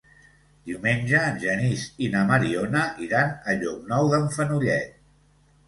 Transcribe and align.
Diumenge 0.69 1.19
en 1.31 1.37
Genís 1.43 1.83
i 2.07 2.09
na 2.17 2.25
Mariona 2.33 2.87
iran 3.11 3.37
a 3.53 3.57
Llocnou 3.61 4.13
d'en 4.17 4.29
Fenollet. 4.41 5.01